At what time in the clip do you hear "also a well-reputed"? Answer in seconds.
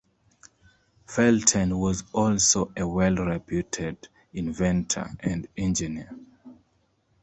2.11-4.07